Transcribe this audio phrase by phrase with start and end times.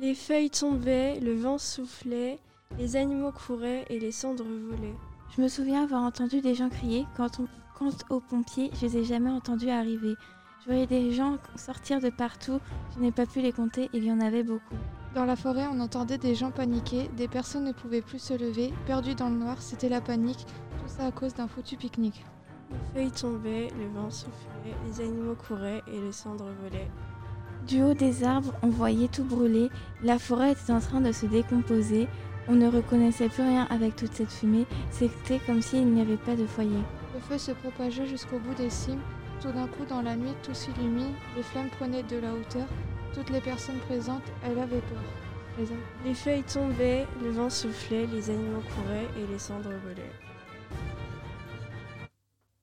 [0.00, 2.38] Les feuilles tombaient, le vent soufflait,
[2.78, 4.94] les animaux couraient et les cendres volaient.
[5.36, 7.04] Je me souviens avoir entendu des gens crier.
[7.16, 10.14] Quand, on, quant aux pompiers, je les ai jamais entendus arriver.
[10.60, 12.60] Je voyais des gens sortir de partout.
[12.94, 14.76] Je n'ai pas pu les compter, il y en avait beaucoup.
[15.16, 18.72] Dans la forêt, on entendait des gens paniquer, des personnes ne pouvaient plus se lever,
[18.86, 20.46] perdues dans le noir, c'était la panique,
[20.80, 22.24] tout ça à cause d'un foutu pique-nique.
[22.70, 26.90] Les feuilles tombaient, le vent soufflait, les animaux couraient et les cendres volaient.
[27.68, 29.68] Du haut des arbres, on voyait tout brûler,
[30.02, 32.08] la forêt était en train de se décomposer,
[32.48, 36.34] on ne reconnaissait plus rien avec toute cette fumée, c'était comme s'il n'y avait pas
[36.34, 36.80] de foyer.
[37.12, 39.02] Le feu se propageait jusqu'au bout des cimes,
[39.42, 42.66] tout d'un coup dans la nuit tout s'illumine, les flammes prenaient de la hauteur,
[43.12, 45.68] toutes les personnes présentes, elles avaient peur.
[46.06, 50.12] Les feuilles tombaient, le vent soufflait, les animaux couraient et les cendres volaient.